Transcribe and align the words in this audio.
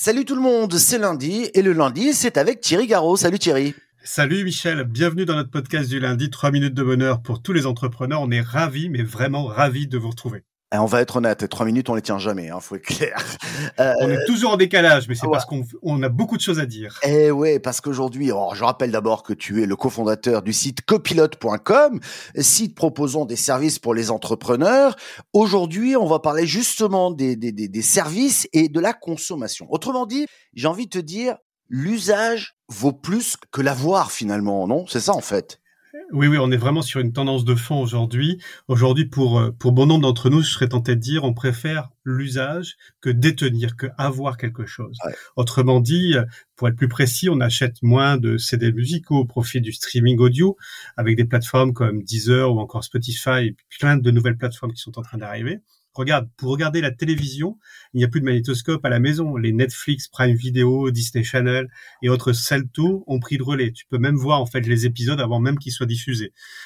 Salut 0.00 0.24
tout 0.24 0.36
le 0.36 0.40
monde, 0.40 0.74
c'est 0.74 0.96
lundi 0.96 1.50
et 1.54 1.60
le 1.60 1.72
lundi 1.72 2.12
c'est 2.12 2.36
avec 2.36 2.60
Thierry 2.60 2.86
Garot. 2.86 3.16
Salut 3.16 3.40
Thierry. 3.40 3.74
Salut 4.04 4.44
Michel, 4.44 4.84
bienvenue 4.84 5.24
dans 5.24 5.34
notre 5.34 5.50
podcast 5.50 5.90
du 5.90 5.98
lundi, 5.98 6.30
3 6.30 6.52
minutes 6.52 6.74
de 6.74 6.84
bonheur 6.84 7.20
pour 7.20 7.42
tous 7.42 7.52
les 7.52 7.66
entrepreneurs. 7.66 8.22
On 8.22 8.30
est 8.30 8.40
ravis, 8.40 8.90
mais 8.90 9.02
vraiment 9.02 9.46
ravis 9.46 9.88
de 9.88 9.98
vous 9.98 10.10
retrouver. 10.10 10.44
On 10.70 10.84
va 10.84 11.00
être 11.00 11.16
honnête, 11.16 11.48
trois 11.48 11.64
minutes, 11.64 11.88
on 11.88 11.94
les 11.94 12.02
tient 12.02 12.18
jamais, 12.18 12.50
hein, 12.50 12.60
faut 12.60 12.76
être 12.76 12.84
clair. 12.84 13.24
Euh, 13.80 13.94
on 14.00 14.10
est 14.10 14.22
toujours 14.26 14.52
en 14.52 14.56
décalage, 14.58 15.08
mais 15.08 15.14
c'est 15.14 15.26
parce 15.26 15.46
qu'on 15.46 16.02
a 16.02 16.08
beaucoup 16.10 16.36
de 16.36 16.42
choses 16.42 16.58
à 16.58 16.66
dire. 16.66 17.00
Eh 17.04 17.30
ouais, 17.30 17.58
parce 17.58 17.80
qu'aujourd'hui, 17.80 18.28
je 18.28 18.64
rappelle 18.64 18.90
d'abord 18.90 19.22
que 19.22 19.32
tu 19.32 19.62
es 19.62 19.66
le 19.66 19.76
cofondateur 19.76 20.42
du 20.42 20.52
site 20.52 20.82
copilote.com, 20.82 22.00
site 22.36 22.74
proposant 22.74 23.24
des 23.24 23.36
services 23.36 23.78
pour 23.78 23.94
les 23.94 24.10
entrepreneurs. 24.10 24.94
Aujourd'hui, 25.32 25.96
on 25.96 26.06
va 26.06 26.18
parler 26.18 26.46
justement 26.46 27.10
des, 27.12 27.34
des, 27.34 27.52
des 27.52 27.82
services 27.82 28.46
et 28.52 28.68
de 28.68 28.80
la 28.80 28.92
consommation. 28.92 29.66
Autrement 29.70 30.04
dit, 30.04 30.26
j'ai 30.52 30.68
envie 30.68 30.84
de 30.84 30.90
te 30.90 30.98
dire, 30.98 31.36
l'usage 31.70 32.56
vaut 32.68 32.92
plus 32.92 33.36
que 33.50 33.62
l'avoir 33.62 34.12
finalement, 34.12 34.66
non? 34.66 34.86
C'est 34.86 35.00
ça 35.00 35.14
en 35.14 35.22
fait. 35.22 35.60
Oui, 36.10 36.26
oui, 36.26 36.38
on 36.40 36.50
est 36.50 36.56
vraiment 36.56 36.80
sur 36.80 37.00
une 37.00 37.12
tendance 37.12 37.44
de 37.44 37.54
fond 37.54 37.82
aujourd'hui. 37.82 38.40
Aujourd'hui, 38.66 39.04
pour 39.04 39.38
euh, 39.38 39.50
pour 39.50 39.72
bon 39.72 39.84
nombre 39.84 40.02
d'entre 40.02 40.30
nous, 40.30 40.40
je 40.40 40.50
serais 40.50 40.68
tenté 40.68 40.96
de 40.96 41.00
dire, 41.00 41.22
on 41.24 41.34
préfère 41.34 41.90
l'usage 42.02 42.76
que 43.02 43.10
détenir, 43.10 43.76
que 43.76 43.88
avoir 43.98 44.38
quelque 44.38 44.64
chose. 44.64 44.96
Autrement 45.36 45.80
dit, 45.80 46.14
euh, 46.16 46.24
pour 46.56 46.68
être 46.68 46.76
plus 46.76 46.88
précis, 46.88 47.28
on 47.28 47.40
achète 47.40 47.82
moins 47.82 48.16
de 48.16 48.38
CD 48.38 48.72
musicaux 48.72 49.16
au 49.16 49.24
profit 49.26 49.60
du 49.60 49.72
streaming 49.72 50.18
audio, 50.18 50.56
avec 50.96 51.14
des 51.14 51.26
plateformes 51.26 51.74
comme 51.74 52.02
Deezer 52.02 52.54
ou 52.54 52.58
encore 52.58 52.84
Spotify, 52.84 53.48
et 53.48 53.56
plein 53.78 53.98
de 53.98 54.10
nouvelles 54.10 54.38
plateformes 54.38 54.72
qui 54.72 54.80
sont 54.80 54.98
en 54.98 55.02
train 55.02 55.18
d'arriver. 55.18 55.60
Regarde, 55.98 56.28
pour 56.36 56.52
regarder 56.52 56.80
la 56.80 56.92
télévision, 56.92 57.58
il 57.92 57.98
n'y 57.98 58.04
a 58.04 58.08
plus 58.08 58.20
de 58.20 58.24
magnétoscope 58.24 58.84
à 58.84 58.88
la 58.88 59.00
maison. 59.00 59.36
Les 59.36 59.52
Netflix, 59.52 60.06
Prime 60.06 60.36
Video, 60.36 60.92
Disney 60.92 61.24
Channel 61.24 61.68
et 62.02 62.08
autres 62.08 62.32
Salto 62.32 63.02
ont 63.08 63.18
pris 63.18 63.36
de 63.36 63.42
relais. 63.42 63.72
Tu 63.72 63.84
peux 63.90 63.98
même 63.98 64.14
voir 64.14 64.40
en 64.40 64.46
fait 64.46 64.60
les 64.60 64.86
épisodes 64.86 65.20
avant 65.20 65.40
même 65.40 65.58
qu'ils 65.58 65.72
soient 65.72 65.86
diffusés. 65.86 65.97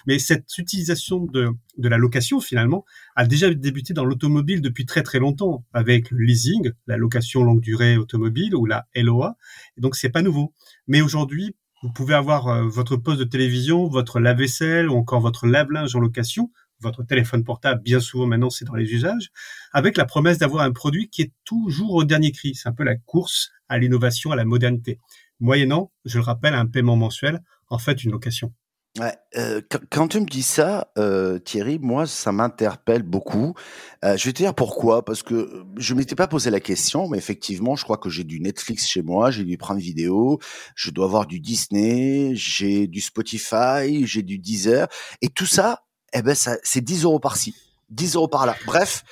Mais 0.06 0.18
cette 0.18 0.56
utilisation 0.58 1.24
de, 1.24 1.50
la 1.78 1.98
location 1.98 2.40
finalement 2.40 2.84
a 3.16 3.26
déjà 3.26 3.52
débuté 3.52 3.94
dans 3.94 4.04
l'automobile 4.04 4.60
depuis 4.60 4.86
très 4.86 5.02
très 5.02 5.18
longtemps 5.18 5.64
avec 5.72 6.10
le 6.10 6.24
leasing, 6.24 6.70
la 6.86 6.96
location 6.96 7.42
longue 7.42 7.60
durée 7.60 7.96
automobile 7.96 8.54
ou 8.54 8.66
la 8.66 8.86
LOA. 8.94 9.36
Donc 9.76 9.96
c'est 9.96 10.10
pas 10.10 10.22
nouveau. 10.22 10.52
Mais 10.86 11.00
aujourd'hui, 11.00 11.56
vous 11.82 11.92
pouvez 11.92 12.14
avoir 12.14 12.48
euh, 12.48 12.68
votre 12.68 12.96
poste 12.96 13.18
de 13.18 13.24
télévision, 13.24 13.88
votre 13.88 14.20
lave-vaisselle 14.20 14.88
ou 14.88 14.94
encore 14.94 15.20
votre 15.20 15.46
lave-linge 15.46 15.96
en 15.96 16.00
location 16.00 16.50
votre 16.82 17.04
téléphone 17.04 17.44
portable, 17.44 17.80
bien 17.82 18.00
souvent 18.00 18.26
maintenant 18.26 18.50
c'est 18.50 18.64
dans 18.64 18.74
les 18.74 18.92
usages, 18.92 19.30
avec 19.72 19.96
la 19.96 20.04
promesse 20.04 20.38
d'avoir 20.38 20.64
un 20.64 20.72
produit 20.72 21.08
qui 21.08 21.22
est 21.22 21.32
toujours 21.44 21.94
au 21.94 22.04
dernier 22.04 22.32
cri. 22.32 22.54
C'est 22.54 22.68
un 22.68 22.72
peu 22.72 22.84
la 22.84 22.96
course 22.96 23.50
à 23.68 23.78
l'innovation, 23.78 24.32
à 24.32 24.36
la 24.36 24.44
modernité. 24.44 24.98
Moyennant, 25.40 25.92
je 26.04 26.18
le 26.18 26.24
rappelle, 26.24 26.54
un 26.54 26.66
paiement 26.66 26.96
mensuel, 26.96 27.40
en 27.68 27.78
fait 27.78 28.04
une 28.04 28.10
location. 28.10 28.52
Ouais, 29.00 29.16
euh, 29.36 29.62
quand, 29.90 30.08
tu 30.08 30.20
me 30.20 30.26
dis 30.26 30.42
ça, 30.42 30.92
euh, 30.98 31.38
Thierry, 31.38 31.78
moi, 31.78 32.06
ça 32.06 32.30
m'interpelle 32.30 33.02
beaucoup. 33.02 33.54
Euh, 34.04 34.18
je 34.18 34.26
vais 34.26 34.32
te 34.34 34.36
dire 34.36 34.54
pourquoi, 34.54 35.02
parce 35.02 35.22
que 35.22 35.64
je 35.78 35.94
m'étais 35.94 36.14
pas 36.14 36.26
posé 36.26 36.50
la 36.50 36.60
question, 36.60 37.08
mais 37.08 37.16
effectivement, 37.16 37.74
je 37.74 37.84
crois 37.84 37.96
que 37.96 38.10
j'ai 38.10 38.24
du 38.24 38.38
Netflix 38.38 38.86
chez 38.86 39.00
moi, 39.00 39.30
j'ai 39.30 39.44
du 39.44 39.56
Prime 39.56 39.78
Video, 39.78 40.38
je 40.74 40.90
dois 40.90 41.06
avoir 41.06 41.26
du 41.26 41.40
Disney, 41.40 42.32
j'ai 42.34 42.86
du 42.86 43.00
Spotify, 43.00 44.04
j'ai 44.04 44.22
du 44.22 44.38
Deezer, 44.38 44.88
et 45.22 45.30
tout 45.30 45.46
ça, 45.46 45.84
eh 46.12 46.20
ben 46.20 46.34
ça, 46.34 46.58
c'est 46.62 46.82
10 46.82 47.04
euros 47.04 47.18
par-ci, 47.18 47.54
10 47.88 48.16
euros 48.16 48.28
par-là. 48.28 48.56
Bref, 48.66 49.04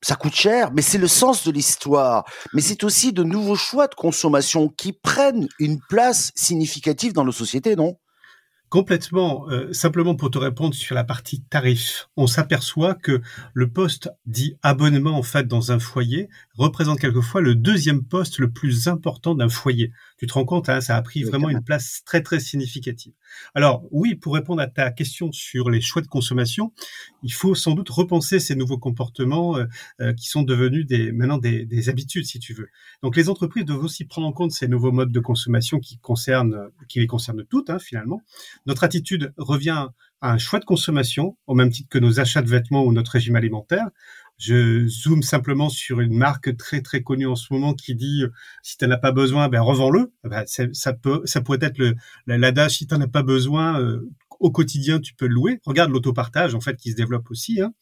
ça 0.00 0.16
coûte 0.16 0.34
cher, 0.34 0.72
mais 0.72 0.82
c'est 0.82 0.98
le 0.98 1.06
sens 1.06 1.46
de 1.46 1.52
l'histoire. 1.52 2.24
Mais 2.54 2.60
c'est 2.60 2.82
aussi 2.82 3.12
de 3.12 3.22
nouveaux 3.22 3.54
choix 3.54 3.86
de 3.86 3.94
consommation 3.94 4.68
qui 4.68 4.92
prennent 4.92 5.46
une 5.60 5.78
place 5.88 6.32
significative 6.34 7.12
dans 7.12 7.24
nos 7.24 7.30
sociétés, 7.30 7.76
non? 7.76 7.96
Complètement. 8.72 9.50
Euh, 9.50 9.70
simplement 9.74 10.14
pour 10.14 10.30
te 10.30 10.38
répondre 10.38 10.74
sur 10.74 10.94
la 10.94 11.04
partie 11.04 11.42
tarif, 11.42 12.08
on 12.16 12.26
s'aperçoit 12.26 12.94
que 12.94 13.20
le 13.52 13.68
poste 13.68 14.10
dit 14.24 14.56
abonnement 14.62 15.18
en 15.18 15.22
fait 15.22 15.46
dans 15.46 15.72
un 15.72 15.78
foyer 15.78 16.30
représente 16.56 17.00
quelquefois 17.00 17.40
le 17.40 17.54
deuxième 17.54 18.04
poste 18.04 18.38
le 18.38 18.50
plus 18.50 18.88
important 18.88 19.34
d'un 19.34 19.48
foyer. 19.48 19.92
Tu 20.18 20.26
te 20.26 20.34
rends 20.34 20.44
compte, 20.44 20.68
hein, 20.68 20.80
ça 20.80 20.96
a 20.96 21.02
pris 21.02 21.24
vraiment 21.24 21.48
une 21.48 21.62
place 21.62 22.02
très 22.04 22.22
très 22.22 22.40
significative. 22.40 23.12
Alors 23.54 23.84
oui, 23.90 24.14
pour 24.14 24.34
répondre 24.34 24.60
à 24.60 24.66
ta 24.66 24.90
question 24.90 25.32
sur 25.32 25.70
les 25.70 25.80
choix 25.80 26.02
de 26.02 26.06
consommation, 26.06 26.72
il 27.22 27.32
faut 27.32 27.54
sans 27.54 27.72
doute 27.72 27.88
repenser 27.88 28.40
ces 28.40 28.54
nouveaux 28.54 28.78
comportements 28.78 29.56
euh, 29.56 29.64
euh, 30.00 30.12
qui 30.12 30.28
sont 30.28 30.42
devenus 30.42 30.86
des, 30.86 31.12
maintenant 31.12 31.38
des, 31.38 31.64
des, 31.64 31.88
habitudes, 31.88 32.26
si 32.26 32.38
tu 32.38 32.52
veux. 32.52 32.68
Donc 33.02 33.16
les 33.16 33.28
entreprises 33.28 33.64
doivent 33.64 33.84
aussi 33.84 34.04
prendre 34.04 34.26
en 34.26 34.32
compte 34.32 34.52
ces 34.52 34.68
nouveaux 34.68 34.92
modes 34.92 35.12
de 35.12 35.20
consommation 35.20 35.78
qui 35.80 35.98
concernent, 35.98 36.68
qui 36.88 37.00
les 37.00 37.06
concernent 37.06 37.44
toutes 37.44 37.70
hein, 37.70 37.78
finalement 37.78 38.22
notre 38.66 38.84
attitude 38.84 39.32
revient 39.36 39.88
à 40.20 40.32
un 40.32 40.38
choix 40.38 40.60
de 40.60 40.64
consommation, 40.64 41.36
au 41.46 41.54
même 41.54 41.70
titre 41.70 41.88
que 41.88 41.98
nos 41.98 42.20
achats 42.20 42.42
de 42.42 42.48
vêtements 42.48 42.84
ou 42.84 42.92
notre 42.92 43.12
régime 43.12 43.36
alimentaire. 43.36 43.88
Je 44.38 44.86
zoome 44.88 45.22
simplement 45.22 45.68
sur 45.68 46.00
une 46.00 46.16
marque 46.16 46.56
très 46.56 46.80
très 46.80 47.02
connue 47.02 47.26
en 47.26 47.36
ce 47.36 47.52
moment 47.52 47.74
qui 47.74 47.94
dit 47.94 48.24
si 48.62 48.76
tu 48.76 48.84
n'en 48.86 48.92
as 48.92 48.98
pas 48.98 49.12
besoin, 49.12 49.48
ben 49.48 49.60
revends-le. 49.60 50.12
Ben, 50.24 50.44
ça 50.46 50.92
peut, 50.92 51.22
ça 51.24 51.40
pourrait 51.40 51.58
être 51.60 51.78
le 51.78 51.94
l'adage 52.26 52.78
si 52.78 52.86
tu 52.86 52.94
n'en 52.94 53.00
as 53.02 53.08
pas 53.08 53.22
besoin, 53.22 53.80
euh, 53.80 54.10
au 54.42 54.50
quotidien, 54.50 54.98
tu 54.98 55.14
peux 55.14 55.26
le 55.26 55.34
louer. 55.34 55.60
Regarde 55.64 55.92
l'autopartage, 55.92 56.54
en 56.54 56.60
fait, 56.60 56.76
qui 56.76 56.90
se 56.90 56.96
développe 56.96 57.30
aussi. 57.30 57.60
Hein. 57.60 57.72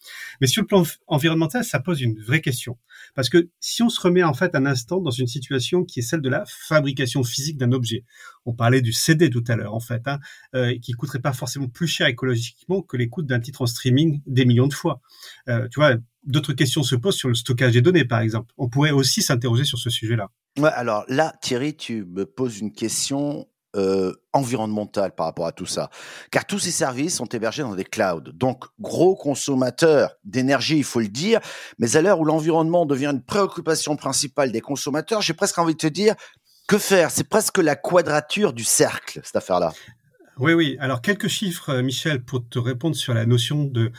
Mais 0.41 0.47
sur 0.47 0.62
le 0.62 0.66
plan 0.66 0.84
environnemental, 1.06 1.65
ça 1.65 1.81
pose 1.81 2.03
une 2.03 2.21
vraie 2.21 2.43
question. 2.43 2.78
Parce 3.15 3.31
que 3.31 3.49
si 3.61 3.82
on 3.82 3.88
se 3.88 3.99
remet, 3.99 4.22
en 4.22 4.34
fait, 4.34 4.55
un 4.55 4.67
instant 4.67 5.00
dans 5.00 5.11
une 5.11 5.27
situation 5.27 5.84
qui 5.84 6.00
est 6.00 6.03
celle 6.03 6.21
de 6.21 6.28
la 6.28 6.44
fabrication 6.47 7.25
physique 7.25 7.56
d'un 7.56 7.72
objet. 7.72 8.05
On 8.44 8.53
parlait 8.53 8.82
du 8.82 8.93
CD 8.93 9.31
tout 9.31 9.44
à 9.49 9.56
l'heure, 9.56 9.75
en 9.75 9.81
fait, 9.81 10.03
hein, 10.06 10.19
euh, 10.55 10.78
qui 10.81 10.93
coûterait 10.93 11.21
pas 11.21 11.32
forcément 11.32 11.69
plus 11.69 11.87
cher 11.87 12.06
écologiquement 12.06 12.82
que 12.82 12.99
les 12.99 13.09
coûts 13.09 13.22
d'un 13.22 13.41
titre 13.41 13.62
en 13.62 13.67
streaming 13.67 14.21
des 14.27 14.44
millions 14.44 14.69
de 14.69 14.75
fois. 14.75 15.00
Euh, 15.49 15.67
tu 15.69 15.81
vois, 15.81 15.94
d'autres 16.25 16.53
questions 16.53 16.82
se 16.82 16.97
posent 16.97 17.16
sur 17.16 17.28
le 17.28 17.34
stockage 17.34 17.72
des 17.72 17.82
données, 17.82 18.04
par 18.04 18.20
exemple. 18.20 18.53
On 18.58 18.69
pourrait 18.69 18.91
aussi 18.91 19.22
s'interroger 19.22 19.64
sur 19.64 19.78
ce 19.78 19.91
sujet-là. 19.91 20.28
Alors 20.62 21.04
là, 21.08 21.34
Thierry, 21.41 21.76
tu 21.76 22.04
me 22.04 22.26
poses 22.26 22.58
une 22.58 22.72
question 22.72 23.47
euh, 23.76 24.12
environnementale 24.32 25.14
par 25.14 25.26
rapport 25.26 25.47
à 25.47 25.53
tout 25.53 25.66
ça. 25.66 25.91
Car 26.32 26.44
tous 26.44 26.58
ces 26.58 26.72
services 26.72 27.16
sont 27.16 27.26
hébergés 27.26 27.62
dans 27.62 27.76
des 27.76 27.84
clouds. 27.84 28.32
Donc, 28.34 28.64
gros 28.81 29.14
consommateurs 29.14 30.16
d'énergie, 30.25 30.78
il 30.78 30.84
faut 30.84 30.98
le 30.98 31.08
dire. 31.08 31.41
Mais 31.78 31.97
à 31.97 32.03
l'heure 32.03 32.19
où 32.19 32.25
l'environnement 32.25 32.84
devient 32.84 33.12
une 33.12 33.22
préoccupation 33.22 33.94
principale 33.94 34.50
des 34.50 34.60
consommateurs, 34.60 35.22
j'ai 35.22 35.34
presque 35.34 35.58
envie 35.58 35.75
de 35.75 35.78
te 35.78 35.87
dire, 35.87 36.16
que 36.66 36.78
faire? 36.78 37.10
C'est 37.10 37.28
presque 37.28 37.58
la 37.58 37.76
quadrature 37.76 38.52
du 38.52 38.64
cercle, 38.64 39.20
cette 39.22 39.37
affaire-là. 39.37 39.72
Oui, 40.41 40.55
oui. 40.55 40.77
Alors, 40.81 41.03
quelques 41.03 41.28
chiffres, 41.28 41.69
euh, 41.69 41.83
Michel, 41.83 42.25
pour 42.25 42.49
te 42.49 42.59
répondre 42.59 42.97
sur 42.97 43.12
la 43.12 43.27
notion 43.27 43.65
de, 43.65 43.93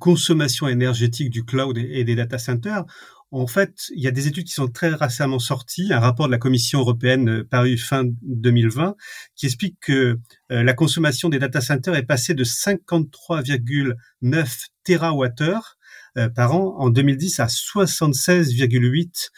consommation 0.00 0.66
énergétique 0.66 1.30
du 1.30 1.44
cloud 1.44 1.78
et 1.78 2.02
des 2.02 2.16
data 2.16 2.36
centers. 2.36 2.84
En 3.30 3.46
fait, 3.46 3.92
il 3.94 4.02
y 4.02 4.08
a 4.08 4.10
des 4.10 4.26
études 4.26 4.46
qui 4.46 4.54
sont 4.54 4.66
très 4.66 4.88
récemment 4.88 5.38
sorties, 5.38 5.92
un 5.92 6.00
rapport 6.00 6.26
de 6.26 6.32
la 6.32 6.38
Commission 6.38 6.80
européenne 6.80 7.28
euh, 7.28 7.44
paru 7.48 7.78
fin 7.78 8.02
2020, 8.22 8.96
qui 9.36 9.46
explique 9.46 9.78
que 9.80 10.18
euh, 10.50 10.64
la 10.64 10.72
consommation 10.72 11.28
des 11.28 11.38
data 11.38 11.60
centers 11.60 11.94
est 11.94 12.02
passée 12.02 12.34
de 12.34 12.42
53,9 12.42 14.66
TWh 14.82 15.60
euh, 16.16 16.28
par 16.28 16.54
an 16.54 16.74
en 16.78 16.90
2010 16.90 17.40
à 17.40 17.46
76,8 17.46 19.30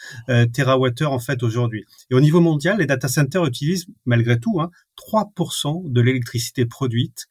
TWh 0.51 1.05
en 1.05 1.19
fait 1.19 1.43
aujourd'hui. 1.43 1.85
Et 2.09 2.15
au 2.15 2.21
niveau 2.21 2.39
mondial, 2.39 2.79
les 2.79 2.85
data 2.85 3.07
centers 3.07 3.45
utilisent 3.45 3.87
malgré 4.05 4.39
tout 4.39 4.59
hein, 4.61 4.69
3% 4.97 5.91
de 5.91 6.01
l'électricité 6.01 6.65
produite 6.65 7.27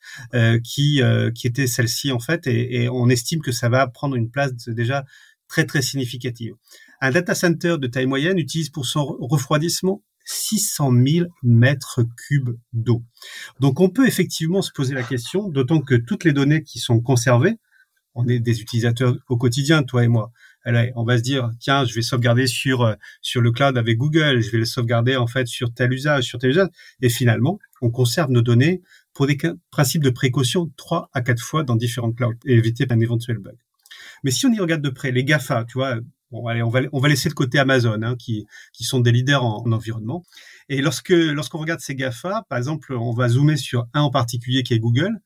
qui 0.63 1.01
qui 1.35 1.47
était 1.47 1.67
celle-ci 1.67 2.13
en 2.13 2.21
fait, 2.21 2.47
et, 2.47 2.83
et, 2.83 2.89
on 2.89 3.09
estime 3.09 3.41
que 3.43 3.53
ça 3.53 3.69
va 3.69 3.87
prendre 3.87 4.15
une 4.17 4.31
place 4.31 4.53
déjà 4.69 5.05
très 5.49 5.65
très 5.65 5.83
significative. 5.83 6.55
Un 7.01 7.11
data 7.11 7.35
center 7.35 7.77
de 7.79 7.87
taille 7.87 8.07
moyenne 8.07 8.39
utilise 8.39 8.71
pour 8.71 8.87
son 8.87 9.05
refroidissement 9.21 10.03
600 10.27 10.93
000 11.07 11.27
mètres 11.43 12.03
cubes 12.17 12.59
d'eau. 12.73 13.03
Donc 13.61 13.81
on 13.81 13.89
peut 13.89 14.07
effectivement 14.07 14.61
se 14.61 14.73
poser 14.73 14.95
la 14.95 15.03
question, 15.03 15.49
d'autant 15.49 15.81
que 15.81 15.95
toutes 15.95 16.25
les 16.25 16.33
données 16.33 16.63
qui 16.63 16.79
sont 16.79 17.01
conservées, 17.01 17.59
on 18.17 18.27
est 18.27 18.41
des 18.41 18.61
utilisateurs 18.61 19.17
au 19.29 19.37
quotidien, 19.37 19.83
toi 19.83 20.03
et 20.05 20.09
moi. 20.09 20.33
Allez, 20.65 20.91
on 20.97 21.05
va 21.05 21.19
se 21.19 21.23
dire, 21.23 21.51
tiens, 21.61 21.85
je 21.85 21.95
vais 21.95 22.03
sauvegarder 22.03 22.49
sur 22.49 22.83
euh, 22.83 22.95
sur 23.23 23.41
le 23.41 23.53
cloud 23.53 23.79
avec 23.79 23.99
Google, 23.99 24.41
je 24.41 24.51
vais 24.51 24.59
le 24.59 24.65
sauvegarder 24.65 25.15
en 25.17 25.29
fait 25.29 25.47
sur 25.47 25.73
tel 25.73 25.93
usage, 25.93 26.25
sur 26.25 26.41
tel 26.41 26.51
usage, 26.51 26.69
et 27.03 27.09
finalement, 27.09 27.59
on 27.83 27.91
conserve 27.91 28.31
nos 28.31 28.43
données 28.43 28.83
pour 29.13 29.27
des 29.27 29.39
principes 29.71 30.03
de 30.03 30.11
précaution 30.11 30.71
trois 30.77 31.09
à 31.13 31.21
quatre 31.21 31.43
fois 31.43 31.63
dans 31.63 31.77
différents 31.77 32.13
clouds 32.13 32.35
et 32.47 32.55
éviter 32.55 32.87
un 32.91 33.01
éventuel 33.01 33.39
bug. 33.39 33.57
Mais 34.25 34.31
si 34.31 34.47
on 34.47 34.53
y 34.53 34.59
regarde 34.59 34.83
de 34.83 34.91
près, 34.91 35.13
les 35.13 35.25
GAFA, 35.25 35.65
tu 35.65 35.75
vois, 35.75 35.97
bon, 36.31 36.47
allez, 36.47 36.63
on 36.63 36.69
va, 36.69 36.81
on 36.93 37.01
va 37.01 37.09
laisser 37.09 37.29
de 37.29 37.35
côté 37.35 37.59
Amazon, 37.59 38.03
hein, 38.03 38.17
qui, 38.17 38.47
qui 38.73 38.85
sont 38.85 39.01
des 39.01 39.13
leaders 39.13 39.45
en, 39.45 39.71
environnement. 39.71 40.25
Et 40.69 40.83
lorsque, 40.83 41.11
lorsqu'on 41.11 41.59
regarde 41.59 41.81
ces 41.81 41.95
GAFA, 41.95 42.45
par 42.49 42.59
exemple, 42.59 42.93
on 42.95 43.13
va 43.13 43.29
zoomer 43.29 43.57
sur 43.57 43.87
un 43.95 44.03
en 44.03 44.11
particulier 44.11 44.63
qui 44.63 44.75
est 44.75 44.79
Google. 44.79 45.21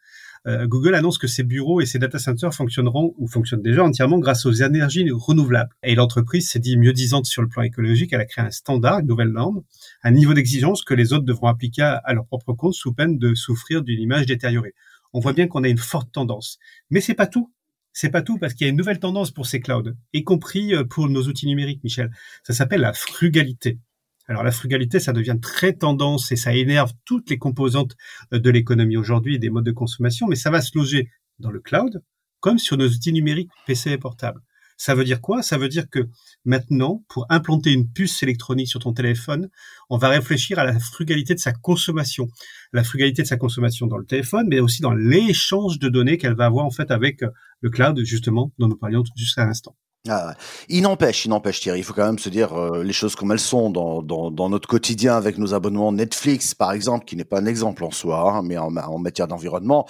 Euh, 0.46 0.66
Google 0.66 0.94
annonce 0.94 1.18
que 1.18 1.26
ses 1.26 1.42
bureaux 1.42 1.80
et 1.80 1.86
ses 1.86 1.98
data 1.98 2.18
centers 2.18 2.54
fonctionneront 2.54 3.14
ou 3.18 3.28
fonctionnent 3.28 3.62
déjà 3.62 3.84
entièrement 3.84 4.18
grâce 4.18 4.46
aux 4.46 4.52
énergies 4.52 5.06
renouvelables. 5.10 5.74
Et 5.82 5.94
l'entreprise 5.94 6.48
s'est 6.48 6.58
dit 6.58 6.76
mieux 6.76 6.92
disante 6.92 7.26
sur 7.26 7.42
le 7.42 7.48
plan 7.48 7.62
écologique. 7.62 8.12
Elle 8.12 8.20
a 8.20 8.24
créé 8.24 8.44
un 8.44 8.50
standard, 8.50 9.00
une 9.00 9.06
nouvelle 9.06 9.30
norme, 9.30 9.62
un 10.02 10.10
niveau 10.10 10.32
d'exigence 10.32 10.82
que 10.82 10.94
les 10.94 11.12
autres 11.12 11.24
devront 11.24 11.48
appliquer 11.48 11.82
à 11.82 12.12
leur 12.14 12.26
propre 12.26 12.52
compte 12.54 12.74
sous 12.74 12.92
peine 12.94 13.18
de 13.18 13.34
souffrir 13.34 13.82
d'une 13.82 14.00
image 14.00 14.26
détériorée. 14.26 14.74
On 15.12 15.20
voit 15.20 15.32
bien 15.32 15.46
qu'on 15.46 15.64
a 15.64 15.68
une 15.68 15.78
forte 15.78 16.12
tendance. 16.12 16.58
Mais 16.90 17.00
c'est 17.00 17.14
pas 17.14 17.26
tout. 17.26 17.52
C'est 17.92 18.10
pas 18.10 18.22
tout 18.22 18.38
parce 18.38 18.54
qu'il 18.54 18.66
y 18.66 18.68
a 18.68 18.70
une 18.70 18.76
nouvelle 18.76 19.00
tendance 19.00 19.32
pour 19.32 19.46
ces 19.46 19.60
clouds, 19.60 19.92
y 20.12 20.22
compris 20.22 20.74
euh, 20.74 20.84
pour 20.84 21.08
nos 21.08 21.22
outils 21.24 21.46
numériques, 21.46 21.82
Michel. 21.82 22.10
Ça 22.44 22.52
s'appelle 22.52 22.82
la 22.82 22.92
frugalité. 22.92 23.80
Alors 24.30 24.44
la 24.44 24.52
frugalité, 24.52 25.00
ça 25.00 25.12
devient 25.12 25.38
très 25.42 25.72
tendance 25.72 26.30
et 26.30 26.36
ça 26.36 26.54
énerve 26.54 26.92
toutes 27.04 27.30
les 27.30 27.36
composantes 27.36 27.96
euh, 28.32 28.38
de 28.38 28.48
l'économie 28.48 28.96
aujourd'hui 28.96 29.34
et 29.34 29.38
des 29.40 29.50
modes 29.50 29.64
de 29.64 29.72
consommation, 29.72 30.28
mais 30.28 30.36
ça 30.36 30.52
va 30.52 30.60
se 30.60 30.78
loger 30.78 31.10
dans 31.40 31.50
le 31.50 31.58
cloud 31.58 32.00
comme 32.38 32.56
sur 32.60 32.76
nos 32.76 32.86
outils 32.86 33.12
numériques 33.12 33.50
PC 33.66 33.90
et 33.90 33.98
portables. 33.98 34.40
Ça 34.76 34.94
veut 34.94 35.02
dire 35.02 35.20
quoi? 35.20 35.42
Ça 35.42 35.58
veut 35.58 35.68
dire 35.68 35.90
que 35.90 36.08
maintenant, 36.44 37.04
pour 37.08 37.26
implanter 37.28 37.72
une 37.72 37.90
puce 37.90 38.22
électronique 38.22 38.68
sur 38.68 38.78
ton 38.78 38.92
téléphone, 38.92 39.50
on 39.90 39.98
va 39.98 40.08
réfléchir 40.08 40.60
à 40.60 40.64
la 40.64 40.78
frugalité 40.78 41.34
de 41.34 41.40
sa 41.40 41.52
consommation. 41.52 42.28
La 42.72 42.84
frugalité 42.84 43.22
de 43.22 43.26
sa 43.26 43.36
consommation 43.36 43.88
dans 43.88 43.98
le 43.98 44.06
téléphone, 44.06 44.46
mais 44.48 44.60
aussi 44.60 44.80
dans 44.80 44.94
l'échange 44.94 45.80
de 45.80 45.88
données 45.88 46.18
qu'elle 46.18 46.36
va 46.36 46.46
avoir 46.46 46.64
en 46.64 46.70
fait 46.70 46.92
avec 46.92 47.24
euh, 47.24 47.30
le 47.62 47.70
cloud, 47.70 48.00
justement, 48.04 48.52
dont 48.58 48.68
nous 48.68 48.78
parlions 48.78 49.02
jusqu'à 49.16 49.44
l'instant. 49.44 49.74
Ah, 50.08 50.34
il 50.70 50.80
n'empêche, 50.80 51.26
il 51.26 51.28
n'empêche 51.28 51.60
Thierry, 51.60 51.80
il 51.80 51.82
faut 51.82 51.92
quand 51.92 52.06
même 52.06 52.18
se 52.18 52.30
dire 52.30 52.54
euh, 52.54 52.82
les 52.82 52.94
choses 52.94 53.14
comme 53.14 53.32
elles 53.32 53.38
sont 53.38 53.68
dans, 53.68 54.00
dans, 54.00 54.30
dans, 54.30 54.48
notre 54.48 54.66
quotidien 54.66 55.14
avec 55.14 55.36
nos 55.36 55.52
abonnements 55.52 55.92
Netflix, 55.92 56.54
par 56.54 56.72
exemple, 56.72 57.04
qui 57.04 57.16
n'est 57.16 57.24
pas 57.24 57.38
un 57.38 57.44
exemple 57.44 57.84
en 57.84 57.90
soi, 57.90 58.32
hein, 58.32 58.42
mais 58.42 58.56
en, 58.56 58.74
en, 58.74 58.98
matière 58.98 59.28
d'environnement, 59.28 59.86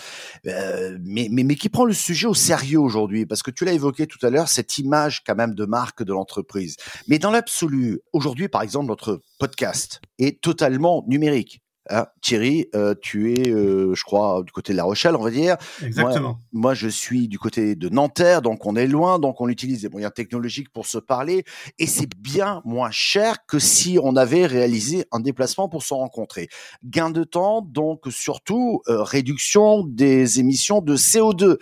euh, 0.48 0.98
mais, 1.04 1.28
mais, 1.30 1.44
mais 1.44 1.54
qui 1.54 1.68
prend 1.68 1.84
le 1.84 1.92
sujet 1.92 2.26
au 2.26 2.34
sérieux 2.34 2.80
aujourd'hui, 2.80 3.24
parce 3.24 3.44
que 3.44 3.52
tu 3.52 3.64
l'as 3.64 3.72
évoqué 3.72 4.08
tout 4.08 4.18
à 4.26 4.30
l'heure, 4.30 4.48
cette 4.48 4.78
image 4.78 5.22
quand 5.24 5.36
même 5.36 5.54
de 5.54 5.64
marque 5.64 6.02
de 6.02 6.12
l'entreprise. 6.12 6.76
Mais 7.06 7.20
dans 7.20 7.30
l'absolu, 7.30 8.00
aujourd'hui, 8.12 8.48
par 8.48 8.62
exemple, 8.62 8.86
notre 8.86 9.22
podcast 9.38 10.00
est 10.18 10.40
totalement 10.40 11.04
numérique. 11.06 11.62
Hein, 11.88 12.06
Thierry, 12.21 12.67
euh, 12.75 12.94
tu 13.00 13.32
es, 13.32 13.50
euh, 13.50 13.94
je 13.94 14.05
crois, 14.05 14.43
du 14.44 14.53
côté 14.53 14.73
de 14.73 14.77
La 14.77 14.85
Rochelle, 14.85 15.17
on 15.17 15.23
va 15.23 15.31
dire. 15.31 15.56
Exactement. 15.82 16.38
Moi, 16.53 16.75
je 16.75 16.88
suis 16.88 17.27
du 17.27 17.38
côté 17.38 17.75
de 17.75 17.88
Nanterre, 17.88 18.43
donc 18.43 18.67
on 18.67 18.77
est 18.77 18.87
loin, 18.87 19.19
donc 19.19 19.41
on 19.41 19.49
utilise 19.49 19.81
des 19.82 19.88
moyens 19.88 20.12
technologiques 20.15 20.71
pour 20.71 20.87
se 20.87 20.99
parler, 20.99 21.44
et 21.79 21.87
c'est 21.87 22.09
bien 22.17 22.61
moins 22.67 22.91
cher 22.91 23.47
que 23.47 23.59
si 23.59 23.99
on 24.03 24.15
avait 24.15 24.47
réalisé 24.47 25.06
un 25.11 25.21
déplacement 25.21 25.69
pour 25.71 25.82
se 25.82 25.94
rencontrer. 25.94 26.49
Gain 26.85 27.11
de 27.11 27.25
temps, 27.25 27.62
donc 27.62 28.03
surtout 28.11 28.82
euh, 28.88 29.03
réduction 29.03 29.82
des 29.82 30.38
émissions 30.38 30.82
de 30.82 30.97
CO2. 30.97 31.56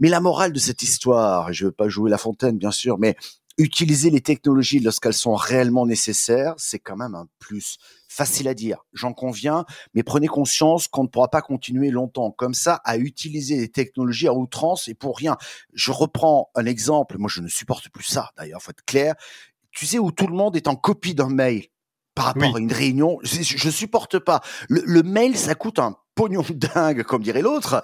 Mais 0.00 0.08
la 0.08 0.20
morale 0.20 0.52
de 0.52 0.58
cette 0.58 0.82
histoire, 0.82 1.52
je 1.52 1.64
ne 1.64 1.68
veux 1.68 1.72
pas 1.72 1.88
jouer 1.88 2.10
la 2.10 2.18
fontaine, 2.18 2.58
bien 2.58 2.72
sûr, 2.72 2.98
mais 2.98 3.16
utiliser 3.60 4.08
les 4.10 4.22
technologies 4.22 4.80
lorsqu'elles 4.80 5.12
sont 5.12 5.34
réellement 5.34 5.86
nécessaires, 5.86 6.54
c'est 6.56 6.78
quand 6.78 6.96
même 6.96 7.14
un 7.14 7.28
plus. 7.38 7.76
Facile 8.08 8.48
à 8.48 8.54
dire, 8.54 8.78
j'en 8.92 9.12
conviens, 9.12 9.64
mais 9.94 10.02
prenez 10.02 10.26
conscience 10.26 10.88
qu'on 10.88 11.04
ne 11.04 11.08
pourra 11.08 11.28
pas 11.28 11.42
continuer 11.42 11.90
longtemps 11.90 12.30
comme 12.30 12.54
ça 12.54 12.80
à 12.84 12.96
utiliser 12.96 13.56
les 13.56 13.68
technologies 13.68 14.26
à 14.26 14.34
outrance 14.34 14.88
et 14.88 14.94
pour 14.94 15.16
rien. 15.16 15.36
Je 15.74 15.92
reprends 15.92 16.50
un 16.54 16.64
exemple, 16.64 17.18
moi 17.18 17.30
je 17.32 17.40
ne 17.40 17.48
supporte 17.48 17.88
plus 17.90 18.04
ça 18.04 18.30
d'ailleurs, 18.36 18.62
faut 18.62 18.72
être 18.72 18.84
clair. 18.84 19.14
Tu 19.70 19.86
sais 19.86 19.98
où 19.98 20.10
tout 20.10 20.26
le 20.26 20.34
monde 20.34 20.56
est 20.56 20.66
en 20.66 20.74
copie 20.74 21.14
d'un 21.14 21.28
mail 21.28 21.66
par 22.14 22.24
rapport 22.24 22.56
à 22.56 22.58
une 22.58 22.72
réunion, 22.72 23.18
je, 23.22 23.42
je 23.42 23.70
supporte 23.70 24.18
pas. 24.18 24.40
Le, 24.68 24.82
le 24.84 25.02
mail, 25.02 25.36
ça 25.36 25.54
coûte 25.54 25.78
un 25.78 25.96
pognon 26.14 26.44
dingue, 26.50 27.02
comme 27.02 27.22
dirait 27.22 27.42
l'autre. 27.42 27.82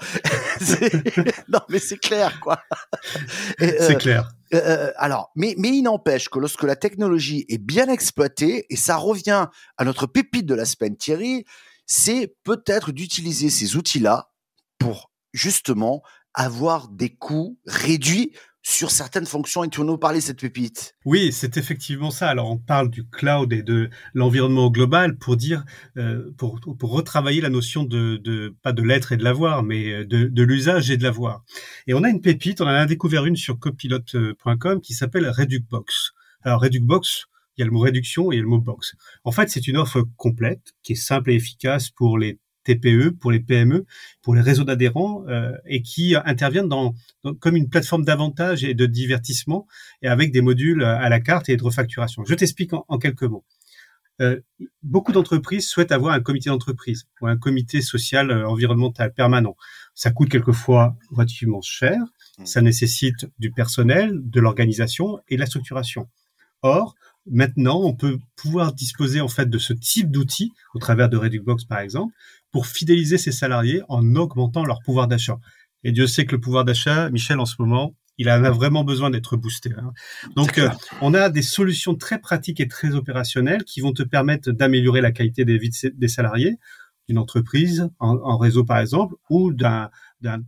non, 1.49 1.61
mais 1.69 1.79
c'est 1.79 1.99
clair, 1.99 2.41
quoi. 2.41 2.61
C'est 3.59 3.95
euh, 3.95 3.95
clair. 3.95 4.31
Euh, 4.55 4.61
euh, 4.65 4.93
alors, 4.97 5.31
mais, 5.35 5.55
mais 5.59 5.71
il 5.71 5.83
n'empêche 5.83 6.29
que 6.29 6.39
lorsque 6.39 6.63
la 6.63 6.77
technologie 6.77 7.45
est 7.49 7.59
bien 7.59 7.89
exploitée, 7.89 8.67
et 8.71 8.77
ça 8.77 8.97
revient 8.97 9.49
à 9.77 9.85
notre 9.85 10.07
pépite 10.07 10.47
de 10.47 10.55
la 10.55 10.65
semaine, 10.65 10.97
Thierry, 10.97 11.45
c'est 11.87 12.37
peut-être 12.45 12.93
d'utiliser 12.93 13.51
ces 13.51 13.77
outils-là 13.77 14.31
pour 14.79 15.11
justement 15.33 16.03
avoir 16.35 16.89
des 16.89 17.11
coûts 17.11 17.59
réduits 17.67 18.33
sur 18.67 18.91
certaines 18.91 19.27
fonctions 19.27 19.63
et 19.63 19.69
tu 19.69 19.81
nous 19.83 19.97
parler 19.97 20.21
cette 20.21 20.41
pépite. 20.41 20.97
Oui, 21.05 21.31
c'est 21.31 21.57
effectivement 21.57 22.11
ça. 22.11 22.29
Alors 22.29 22.51
on 22.51 22.59
parle 22.59 22.91
du 22.91 23.09
cloud 23.09 23.53
et 23.53 23.63
de 23.63 23.91
l'environnement 24.13 24.71
global 24.71 25.17
pour 25.19 25.37
dire, 25.37 25.65
euh, 25.97 26.33
pour, 26.37 26.61
pour 26.77 26.91
retravailler 26.91 27.41
la 27.41 27.49
notion 27.49 27.85
de, 27.85 28.17
de 28.17 28.57
pas 28.63 28.73
de 28.73 28.83
l'être 28.83 29.13
et 29.13 29.17
de 29.17 29.23
l'avoir, 29.23 29.63
mais 29.63 30.05
de, 30.05 30.25
de 30.25 30.43
l'usage 30.43 30.91
et 30.91 30.97
de 30.97 31.05
l'avoir. 31.05 31.45
Et 31.87 31.95
on 31.95 32.03
a 32.03 32.09
une 32.09 32.21
pépite, 32.21 32.61
on 32.61 32.65
en 32.65 32.71
a 32.71 32.87
découvert 32.87 33.25
une 33.25 33.37
sur 33.37 33.57
copilote.com 33.57 34.81
qui 34.81 34.95
s'appelle 34.95 35.31
Reducbox. 35.31 36.11
Alors 36.43 36.61
Reducbox, 36.61 37.27
il 37.57 37.61
y 37.61 37.63
a 37.63 37.67
le 37.67 37.73
mot 37.73 37.81
réduction 37.81 38.33
et 38.33 38.35
il 38.35 38.39
y 38.39 38.41
a 38.41 38.43
le 38.43 38.49
mot 38.49 38.59
box. 38.59 38.97
En 39.23 39.31
fait, 39.31 39.49
c'est 39.49 39.69
une 39.69 39.77
offre 39.77 40.03
complète 40.17 40.75
qui 40.83 40.95
est 40.95 40.97
simple 40.97 41.31
et 41.31 41.37
efficace 41.37 41.91
pour 41.91 42.19
les 42.19 42.41
TPE, 42.67 43.11
pour 43.11 43.31
les 43.31 43.41
PME, 43.41 43.87
pour 44.23 44.35
les 44.35 44.41
réseaux 44.41 44.65
d'adhérents 44.65 45.25
euh, 45.29 45.53
et 45.67 45.83
qui 45.83 46.17
interviennent 46.17 46.69
dans, 46.69 46.95
comme 47.41 47.57
une 47.57 47.69
plateforme 47.69 48.05
d'avantage 48.05 48.65
et 48.65 48.75
de 48.75 48.87
divertissement 48.87 49.67
et 50.03 50.09
avec 50.09 50.33
des 50.33 50.41
modules 50.41 50.83
à 50.85 51.09
la 51.09 51.21
carte 51.21 51.49
et 51.49 51.57
de 51.57 51.63
refacturation. 51.63 52.25
Je 52.25 52.35
t'explique 52.35 52.73
en, 52.73 52.99
quelques 52.99 53.23
mots. 53.23 53.45
Euh, 54.23 54.41
beaucoup 54.83 55.13
d'entreprises 55.13 55.69
souhaitent 55.69 55.93
avoir 55.93 56.15
un 56.15 56.21
comité 56.21 56.49
d'entreprise 56.49 57.07
ou 57.21 57.27
un 57.27 57.37
comité 57.37 57.83
social 57.83 58.31
euh, 58.31 58.49
environnemental 58.49 59.13
permanent. 59.13 59.57
Ça 59.95 60.11
coûte 60.11 60.31
quelquefois 60.31 60.97
relativement 61.11 61.61
cher, 61.61 61.99
mmh. 62.39 62.47
ça 62.47 62.63
nécessite 62.63 63.27
du 63.39 63.51
personnel, 63.51 64.13
de 64.15 64.41
l'organisation 64.41 65.21
et 65.29 65.37
de 65.37 65.41
la 65.41 65.47
structuration. 65.47 66.09
Or, 66.63 66.95
maintenant, 67.31 67.81
on 67.83 67.95
peut 67.95 68.19
pouvoir 68.37 68.73
disposer 68.73 69.21
en 69.21 69.29
fait 69.29 69.51
de 69.51 69.59
ce 69.59 69.73
type 69.73 70.11
d'outils 70.11 70.53
au 70.75 70.79
travers 70.79 71.09
de 71.09 71.17
Reducbox 71.17 71.65
par 71.65 71.81
exemple, 71.81 72.15
pour 72.57 72.67
fidéliser 72.67 73.19
ses 73.19 73.33
salariés 73.33 73.83
en 73.91 74.17
augmentant 74.17 74.65
leur 74.65 74.81
pouvoir 74.81 75.09
d'achat. 75.09 75.39
Et 75.85 75.93
Dieu 75.93 76.07
sait 76.07 76.25
que 76.25 76.37
le 76.37 76.41
pouvoir 76.41 76.65
d'achat, 76.65 77.11
Michel, 77.11 77.39
en 77.39 77.45
ce 77.45 77.57
moment, 77.59 77.95
il 78.17 78.31
en 78.31 78.45
a 78.45 78.51
vraiment 78.51 78.83
besoin 78.83 79.11
d'être 79.11 79.37
boosté. 79.37 79.73
Hein. 79.77 79.93
Donc, 80.37 80.57
euh, 80.57 80.71
on 81.03 81.13
a 81.13 81.29
des 81.29 81.43
solutions 81.43 81.95
très 81.95 82.19
pratiques 82.19 82.59
et 82.59 82.67
très 82.67 82.95
opérationnelles 82.95 83.63
qui 83.65 83.83
vont 83.83 83.93
te 83.93 84.03
permettre 84.03 84.53
d'améliorer 84.53 85.03
la 85.03 85.13
qualité 85.13 85.45
des 85.45 85.59
vies 85.59 85.71
des 85.93 86.09
salariés 86.09 86.57
d'une 87.11 87.19
entreprise 87.19 87.91
en, 87.99 88.39
réseau, 88.39 88.65
par 88.65 88.79
exemple, 88.79 89.17
ou 89.29 89.53
d'une 89.53 90.41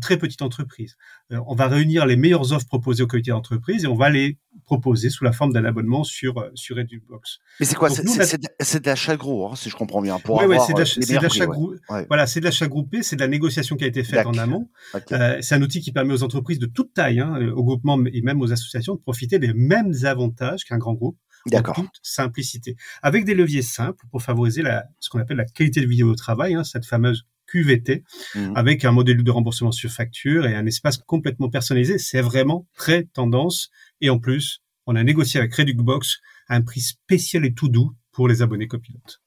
très 0.00 0.16
petite 0.16 0.40
entreprise. 0.40 0.96
Euh, 1.30 1.40
on 1.46 1.54
va 1.54 1.68
réunir 1.68 2.06
les 2.06 2.16
meilleures 2.16 2.54
offres 2.54 2.68
proposées 2.68 3.02
au 3.02 3.06
comité 3.06 3.32
d'entreprise 3.32 3.84
et 3.84 3.86
on 3.86 3.96
va 3.96 4.08
les 4.08 4.38
proposer 4.66 5.08
sous 5.10 5.24
la 5.24 5.32
forme 5.32 5.52
d'un 5.52 5.64
abonnement 5.64 6.04
sur 6.04 6.38
euh, 6.38 6.50
sur 6.54 6.78
Edubox. 6.78 7.38
Mais 7.58 7.66
c'est 7.66 7.76
quoi? 7.76 7.88
C'est 7.88 8.82
de 8.82 8.86
l'achat 8.86 9.16
gros, 9.16 9.48
hein, 9.48 9.56
si 9.56 9.70
je 9.70 9.76
comprends 9.76 10.02
bien. 10.02 10.18
Oui, 10.28 10.56
c'est 10.66 10.74
de 10.74 11.22
l'achat 11.22 11.46
groupé. 11.46 11.78
Voilà, 12.08 12.26
c'est 12.26 12.40
de 12.40 12.44
l'achat 12.44 12.66
groupé, 12.66 13.02
c'est 13.02 13.16
de 13.16 13.20
la 13.20 13.28
négociation 13.28 13.76
qui 13.76 13.84
a 13.84 13.86
été 13.86 14.04
faite 14.04 14.26
en 14.26 14.36
amont. 14.36 14.68
Euh, 15.12 15.38
c'est 15.40 15.54
un 15.54 15.62
outil 15.62 15.80
qui 15.80 15.92
permet 15.92 16.12
aux 16.12 16.22
entreprises 16.22 16.58
de 16.58 16.66
toute 16.66 16.92
taille, 16.92 17.20
hein, 17.20 17.38
aux 17.54 17.64
groupements 17.64 17.98
et 18.12 18.20
même 18.20 18.42
aux 18.42 18.52
associations, 18.52 18.94
de 18.94 19.00
profiter 19.00 19.38
des 19.38 19.54
mêmes 19.54 19.94
avantages 20.04 20.64
qu'un 20.64 20.78
grand 20.78 20.94
groupe. 20.94 21.16
En 21.54 21.62
toute 21.62 22.00
simplicité. 22.02 22.74
Avec 23.02 23.24
des 23.24 23.34
leviers 23.34 23.62
simples 23.62 24.04
pour 24.10 24.20
favoriser 24.20 24.62
la, 24.62 24.86
ce 24.98 25.08
qu'on 25.08 25.20
appelle 25.20 25.36
la 25.36 25.44
qualité 25.44 25.80
de 25.80 25.86
vie 25.86 26.02
au 26.02 26.16
travail, 26.16 26.54
hein, 26.54 26.64
cette 26.64 26.84
fameuse 26.84 27.24
QVT 27.46 28.02
mmh. 28.34 28.52
avec 28.56 28.84
un 28.84 28.92
modèle 28.92 29.22
de 29.22 29.30
remboursement 29.30 29.72
sur 29.72 29.90
facture 29.90 30.46
et 30.46 30.54
un 30.54 30.66
espace 30.66 30.98
complètement 30.98 31.48
personnalisé. 31.48 31.98
C'est 31.98 32.20
vraiment 32.20 32.66
très 32.74 33.04
tendance. 33.04 33.70
Et 34.00 34.10
en 34.10 34.18
plus, 34.18 34.60
on 34.86 34.96
a 34.96 35.02
négocié 35.02 35.40
avec 35.40 35.54
Reducbox 35.54 36.20
un 36.48 36.62
prix 36.62 36.80
spécial 36.80 37.44
et 37.44 37.54
tout 37.54 37.68
doux 37.68 37.92
pour 38.12 38.28
les 38.28 38.42
abonnés 38.42 38.68
copilotes. 38.68 39.20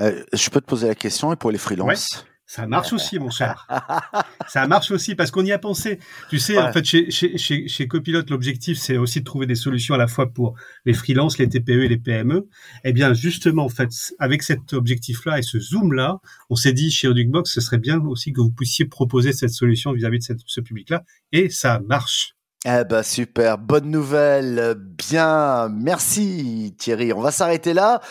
Euh, 0.00 0.24
je 0.32 0.50
peux 0.50 0.60
te 0.60 0.66
poser 0.66 0.88
la 0.88 0.94
question 0.94 1.32
et 1.32 1.36
pour 1.36 1.50
les 1.50 1.58
freelances? 1.58 2.24
Ça 2.50 2.66
marche 2.66 2.94
aussi, 2.94 3.18
mon 3.18 3.28
cher. 3.28 3.68
ça 4.48 4.66
marche 4.66 4.90
aussi 4.90 5.14
parce 5.14 5.30
qu'on 5.30 5.44
y 5.44 5.52
a 5.52 5.58
pensé. 5.58 5.98
Tu 6.30 6.38
sais, 6.38 6.58
en 6.58 6.72
fait, 6.72 6.82
chez, 6.82 7.10
chez, 7.10 7.36
chez, 7.36 7.68
chez 7.68 7.86
Copilote, 7.86 8.30
l'objectif, 8.30 8.78
c'est 8.78 8.96
aussi 8.96 9.20
de 9.20 9.24
trouver 9.26 9.44
des 9.44 9.54
solutions 9.54 9.94
à 9.94 9.98
la 9.98 10.06
fois 10.06 10.32
pour 10.32 10.54
les 10.86 10.94
freelances, 10.94 11.36
les 11.36 11.46
TPE 11.46 11.84
et 11.84 11.88
les 11.88 11.98
PME. 11.98 12.48
Eh 12.84 12.94
bien, 12.94 13.12
justement, 13.12 13.66
en 13.66 13.68
fait, 13.68 13.90
avec 14.18 14.42
cet 14.42 14.72
objectif-là 14.72 15.38
et 15.38 15.42
ce 15.42 15.60
zoom-là, 15.60 16.20
on 16.48 16.56
s'est 16.56 16.72
dit 16.72 16.90
chez 16.90 17.12
Box, 17.24 17.52
ce 17.52 17.60
serait 17.60 17.76
bien 17.76 18.00
aussi 18.00 18.32
que 18.32 18.40
vous 18.40 18.50
puissiez 18.50 18.86
proposer 18.86 19.34
cette 19.34 19.50
solution 19.50 19.92
vis-à-vis 19.92 20.26
de 20.26 20.36
ce 20.46 20.60
public-là. 20.62 21.04
Et 21.32 21.50
ça 21.50 21.80
marche. 21.80 22.37
Eh 22.70 22.84
ben 22.84 23.02
super, 23.02 23.56
bonne 23.56 23.90
nouvelle, 23.90 24.74
bien, 24.78 25.70
merci 25.70 26.74
Thierry. 26.76 27.14
On 27.14 27.22
va 27.22 27.30
s'arrêter 27.30 27.72
là. 27.72 28.02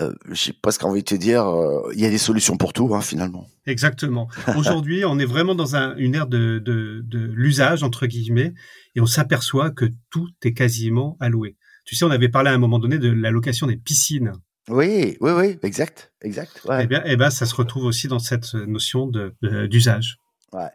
Euh, 0.00 0.14
J'ai 0.30 0.54
presque 0.54 0.84
envie 0.84 1.00
de 1.00 1.04
te 1.04 1.14
dire, 1.14 1.44
euh, 1.46 1.92
il 1.92 2.00
y 2.00 2.06
a 2.06 2.08
des 2.08 2.16
solutions 2.16 2.56
pour 2.56 2.72
tout 2.72 2.94
hein, 2.94 3.02
finalement. 3.02 3.46
Exactement. 3.66 4.28
Aujourd'hui, 4.56 5.04
on 5.04 5.18
est 5.18 5.26
vraiment 5.26 5.54
dans 5.54 5.76
un, 5.76 5.94
une 5.96 6.14
ère 6.14 6.28
de, 6.28 6.58
de, 6.64 7.02
de 7.04 7.18
l'usage 7.18 7.82
entre 7.82 8.06
guillemets, 8.06 8.54
et 8.94 9.02
on 9.02 9.06
s'aperçoit 9.06 9.70
que 9.70 9.84
tout 10.08 10.28
est 10.42 10.54
quasiment 10.54 11.18
alloué. 11.20 11.58
Tu 11.84 11.94
sais, 11.94 12.06
on 12.06 12.10
avait 12.10 12.30
parlé 12.30 12.48
à 12.48 12.54
un 12.54 12.58
moment 12.58 12.78
donné 12.78 12.98
de 12.98 13.10
la 13.10 13.30
location 13.30 13.66
des 13.66 13.76
piscines. 13.76 14.32
Oui, 14.70 15.18
oui, 15.20 15.32
oui, 15.32 15.58
exact, 15.62 16.14
exact. 16.22 16.62
Ouais. 16.66 16.84
Eh 16.84 16.86
bien, 16.86 17.02
eh 17.04 17.16
ben, 17.16 17.28
ça 17.28 17.44
se 17.44 17.54
retrouve 17.54 17.84
aussi 17.84 18.08
dans 18.08 18.18
cette 18.18 18.54
notion 18.54 19.08
de 19.08 19.34
d'usage. 19.66 20.16
Ouais. 20.54 20.70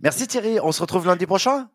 Merci 0.00 0.26
Thierry. 0.26 0.58
On 0.62 0.70
se 0.70 0.82
retrouve 0.82 1.06
lundi 1.06 1.24
prochain? 1.24 1.70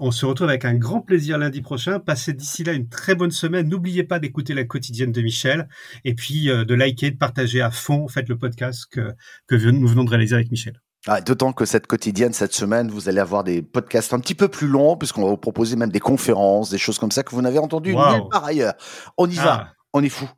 On 0.00 0.10
se 0.10 0.26
retrouve 0.26 0.48
avec 0.48 0.64
un 0.64 0.74
grand 0.74 1.00
plaisir 1.00 1.38
lundi 1.38 1.60
prochain. 1.60 2.00
Passez 2.00 2.32
d'ici 2.32 2.64
là 2.64 2.72
une 2.72 2.88
très 2.88 3.14
bonne 3.14 3.30
semaine. 3.30 3.68
N'oubliez 3.68 4.02
pas 4.02 4.18
d'écouter 4.18 4.52
la 4.52 4.64
quotidienne 4.64 5.12
de 5.12 5.22
Michel 5.22 5.68
et 6.04 6.14
puis 6.14 6.50
euh, 6.50 6.64
de 6.64 6.74
liker, 6.74 7.12
de 7.12 7.16
partager 7.16 7.60
à 7.60 7.70
fond 7.70 8.08
faites 8.08 8.28
le 8.28 8.36
podcast 8.36 8.86
que, 8.90 9.12
que 9.46 9.54
nous 9.54 9.86
venons 9.86 10.04
de 10.04 10.10
réaliser 10.10 10.34
avec 10.34 10.50
Michel. 10.50 10.80
Ah, 11.06 11.20
D'autant 11.20 11.52
que 11.52 11.64
cette 11.64 11.86
quotidienne, 11.86 12.32
cette 12.32 12.54
semaine, 12.54 12.90
vous 12.90 13.08
allez 13.08 13.20
avoir 13.20 13.44
des 13.44 13.62
podcasts 13.62 14.14
un 14.14 14.20
petit 14.20 14.34
peu 14.34 14.48
plus 14.48 14.66
longs, 14.66 14.96
puisqu'on 14.96 15.22
va 15.22 15.28
vous 15.28 15.36
proposer 15.36 15.76
même 15.76 15.90
des 15.90 16.00
conférences, 16.00 16.70
des 16.70 16.78
choses 16.78 16.98
comme 16.98 17.10
ça 17.10 17.22
que 17.22 17.30
vous 17.30 17.42
n'avez 17.42 17.58
entendu 17.58 17.94
nulle 17.94 18.28
part 18.30 18.44
ailleurs. 18.44 18.74
On 19.18 19.28
y 19.28 19.34
va, 19.34 19.68
ah. 19.68 19.72
on 19.92 20.02
est 20.02 20.08
fou. 20.08 20.28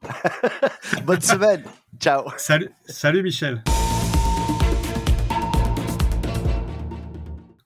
Bonne 1.04 1.20
semaine. 1.20 1.62
Ciao. 2.00 2.24
Salut, 2.36 2.70
salut 2.88 3.22
Michel. 3.22 3.62